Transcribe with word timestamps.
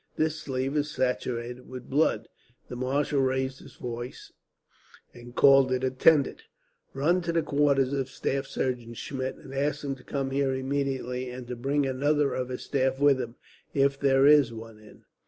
"This 0.15 0.39
sleeve 0.39 0.75
is 0.77 0.89
saturated 0.89 1.69
with 1.69 1.87
blood." 1.91 2.27
The 2.69 2.75
marshal 2.75 3.19
raised 3.21 3.59
his 3.59 3.75
voice, 3.75 4.33
and 5.13 5.35
called 5.35 5.71
an 5.71 5.83
attendant: 5.85 6.41
"Run 6.95 7.21
to 7.21 7.31
the 7.31 7.43
quarters 7.43 7.93
of 7.93 8.09
staff 8.09 8.47
surgeon 8.47 8.95
Schmidt, 8.95 9.35
and 9.35 9.53
ask 9.53 9.83
him 9.83 9.93
to 9.93 10.03
come 10.03 10.31
here 10.31 10.55
immediately, 10.55 11.29
and 11.29 11.47
to 11.49 11.55
bring 11.55 11.85
another 11.85 12.33
of 12.33 12.49
his 12.49 12.63
staff 12.63 12.97
with 12.99 13.21
him, 13.21 13.35
if 13.75 13.99
there 13.99 14.25
is 14.25 14.51
one 14.51 14.79
in." 14.79 15.03